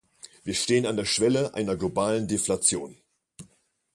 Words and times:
Wir 0.43 0.55
stehen 0.55 0.87
an 0.87 0.95
der 0.97 1.05
Schwelle 1.05 1.53
einer 1.53 1.75
globalen 1.75 2.27
Deflation. 2.27 2.97